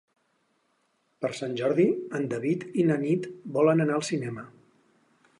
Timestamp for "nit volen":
3.03-3.85